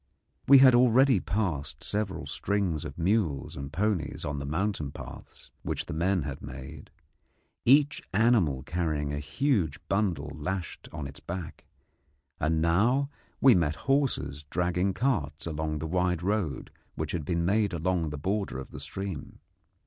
We 0.47 0.57
had 0.57 0.73
already 0.73 1.19
passed 1.19 1.83
several 1.83 2.25
strings 2.25 2.85
of 2.85 2.97
mules 2.97 3.55
and 3.55 3.71
ponies 3.71 4.25
on 4.25 4.39
the 4.39 4.47
mountain 4.47 4.91
paths 4.91 5.51
which 5.61 5.85
the 5.85 5.93
men 5.93 6.23
had 6.23 6.41
made, 6.41 6.89
each 7.65 8.01
animal 8.11 8.63
carrying 8.63 9.13
a 9.13 9.19
huge 9.19 9.79
bundle 9.89 10.31
lashed 10.33 10.89
on 10.91 11.05
its 11.05 11.19
back; 11.19 11.65
and 12.39 12.59
now 12.63 13.11
we 13.41 13.53
met 13.53 13.75
horses 13.85 14.41
dragging 14.49 14.95
carts 14.95 15.45
along 15.45 15.77
the 15.77 15.85
wide 15.85 16.23
road 16.23 16.71
which 16.95 17.11
had 17.11 17.23
been 17.23 17.45
made 17.45 17.71
along 17.71 18.09
the 18.09 18.17
border 18.17 18.57
of 18.57 18.71
the 18.71 18.79
stream. 18.79 19.37